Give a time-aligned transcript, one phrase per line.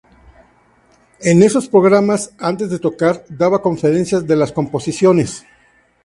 [1.19, 5.45] En esos programas, antes de tocar, daba conferencias de las composiciones.